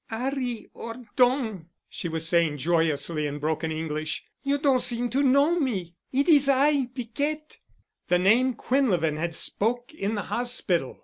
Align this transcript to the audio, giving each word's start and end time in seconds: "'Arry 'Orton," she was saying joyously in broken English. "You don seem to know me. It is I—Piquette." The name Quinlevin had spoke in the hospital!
"'Arry 0.09 0.67
'Orton," 0.73 1.69
she 1.87 2.09
was 2.09 2.27
saying 2.27 2.57
joyously 2.57 3.27
in 3.27 3.37
broken 3.37 3.71
English. 3.71 4.23
"You 4.41 4.57
don 4.57 4.79
seem 4.79 5.11
to 5.11 5.21
know 5.21 5.59
me. 5.59 5.93
It 6.11 6.27
is 6.27 6.49
I—Piquette." 6.49 7.59
The 8.07 8.17
name 8.17 8.55
Quinlevin 8.55 9.17
had 9.17 9.35
spoke 9.35 9.93
in 9.93 10.15
the 10.15 10.23
hospital! 10.23 10.97